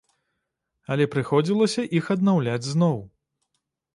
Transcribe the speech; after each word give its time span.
Але 0.93 1.05
прыходзілася 1.15 1.85
іх 1.99 2.09
аднаўляць 2.15 2.59
зноў. 2.73 2.97